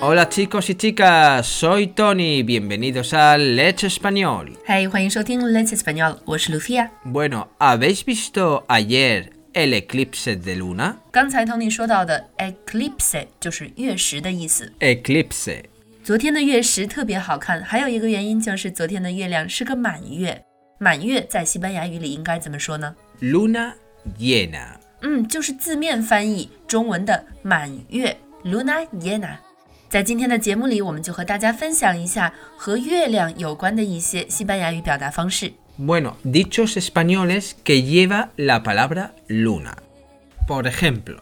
[0.00, 4.52] Hola chicos y chicas, soy Tony, bienvenidos al Let's Español.
[4.64, 6.90] 嗨，欢迎收听 Let's Español，我是 Lucia。
[7.04, 10.96] Bueno, ¿habéis visto ayer el eclipse de luna?
[11.12, 14.72] 刚才 Tony 说到的 eclipse 就是月食的意思。
[14.80, 15.64] Eclipse.
[16.02, 20.42] 昨天的月食特别好看，还有一个原因就是昨天的月亮是个满月。
[20.78, 22.96] 满月在西班牙语里应该怎么说呢？
[23.20, 23.74] Luna
[24.18, 24.76] llena.
[25.02, 29.38] 嗯，就是字面翻译中文的满月 （luna llena）。
[29.88, 35.52] 在今天的节目里，我们就和大家分享一下和月亮有关的一些西班牙语表达方式。
[35.78, 39.76] Bueno, dichos españoles que lleva la palabra luna.
[40.46, 41.20] Por ejemplo,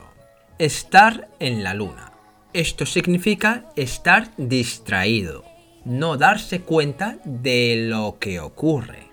[0.59, 2.13] estar en la luna.
[2.53, 5.45] Esto significa estar distraído,
[5.85, 9.09] no darse cuenta de lo que ocurre.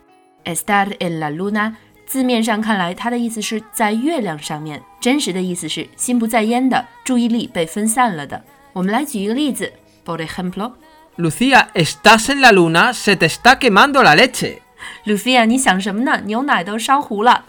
[0.46, 8.44] estar en la luna， 字面上看来，它的意思是在月亮上面，真实的意思是心不在焉的，注意力被分散了的。
[8.74, 9.74] 我们来举一个例子，
[10.06, 10.74] por ejemplo。
[11.18, 14.60] Lucía, estás en la luna, se te está quemando la leche.
[15.06, 16.22] Lucia，你想什么呢？
[16.26, 17.46] 牛奶都烧糊了。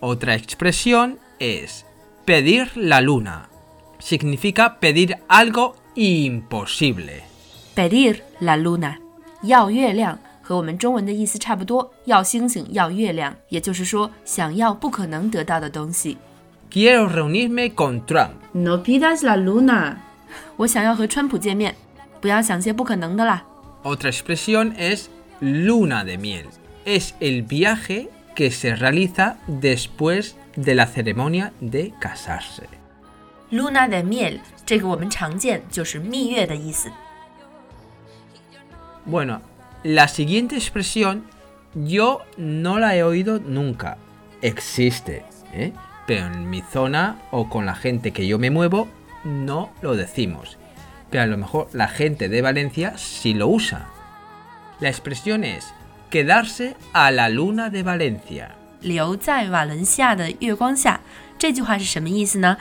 [0.00, 1.84] Otra expresión es
[2.26, 3.48] pedir la luna.
[4.00, 7.22] Significa pedir algo imposible.
[7.74, 8.96] pedir la luna，
[9.42, 16.18] 要月亮， 和我们中文的意思差不多，要星星，要月亮，也就是说想要不可能得到的东西。
[16.70, 18.30] Quiero reunirme con Trump.
[18.52, 19.96] No pidas la luna，
[20.56, 21.74] 我想要和川普见面，
[22.20, 23.44] 不要想些不可能的啦。
[23.82, 25.06] Otra expresión es
[25.40, 26.46] luna de miel.
[26.84, 32.64] Es el viaje que se realiza después de la ceremonia de casarse.
[33.50, 36.90] Luna de miel，这个我们常见，就是蜜月的意思。
[39.06, 39.40] Bueno,
[39.86, 41.24] la siguiente expresión
[41.74, 43.96] yo no la he oído nunca.
[44.42, 45.72] Existe, ¿eh?
[46.06, 48.88] pero en mi zona o con la gente que yo me muevo
[49.24, 50.58] no lo decimos.
[51.10, 53.86] Pero a lo mejor la gente de Valencia sí lo usa.
[54.80, 55.72] La expresión es
[56.10, 58.56] quedarse a la luna de Valencia.
[58.80, 61.00] 留在瓦伦西亚的月光下，
[61.38, 62.56] 这句话是什么意思呢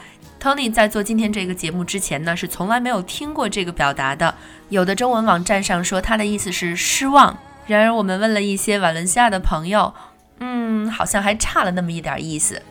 [0.46, 4.32] ？Tony 在做今天这个节目之前呢，是从来没有听过这个表达的。
[4.68, 7.36] 有的中文网站上说它的意思是失望，
[7.66, 9.92] 然而我们问了一些瓦伦西亚的朋友，
[10.38, 12.62] 嗯，好像还差了那么一点意思。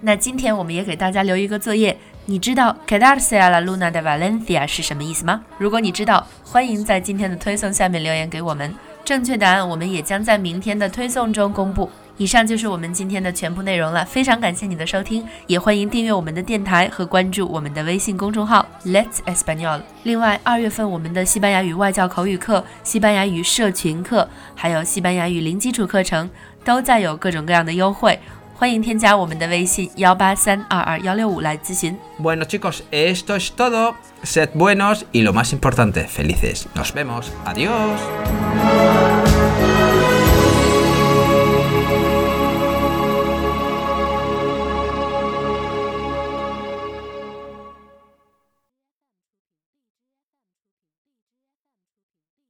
[0.00, 5.42] 那今天我们也给大家留一个作业，你知道 quedarse a la luna de Valencia 是什么意思吗？
[5.58, 8.74] 如果你知道，欢迎在今天的推送下面留言给我们。
[9.04, 11.90] 正确答案我们也将在明天的推送中公布。
[12.18, 19.82] 以上就是我们今天的全部内容了，非常感谢你的收听，也欢迎订阅我们的电台和关注我们的微信公众号 Let's Espanol。
[20.02, 26.28] 另外，二月份我们的西班牙语外教口语课、西班牙语社群课，还有西班牙语零基础课程
[26.64, 28.18] 都在有各种各样的优惠，
[28.56, 31.96] 欢迎添加我们的微信幺八三二二幺六五来咨询。
[32.20, 33.94] Bueno chicos, esto es todo.
[34.24, 36.66] Se buenos y lo más importante, felices.
[36.74, 37.26] Nos vemos.
[37.46, 39.37] Adiós.